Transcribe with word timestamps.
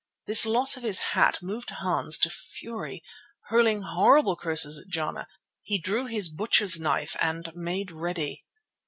This 0.25 0.47
loss 0.47 0.77
of 0.77 0.81
his 0.81 0.97
hat 1.13 1.43
moved 1.43 1.69
Hans 1.69 2.17
to 2.23 2.31
fury. 2.31 3.03
Hurling 3.49 3.83
horrible 3.83 4.35
curses 4.35 4.79
at 4.79 4.87
Jana 4.87 5.27
he 5.61 5.77
drew 5.77 6.07
his 6.07 6.27
butcher's 6.27 6.79
knife 6.79 7.15
and 7.19 7.51
made 7.53 7.91
ready. 7.91 8.41